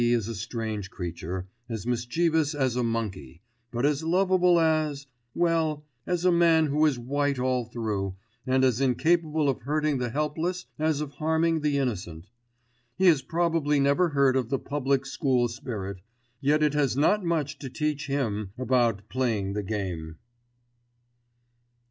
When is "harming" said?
11.11-11.61